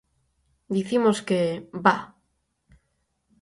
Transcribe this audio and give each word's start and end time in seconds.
Dicimos 0.75 1.17
que, 1.27 1.39
bah! 1.85 2.01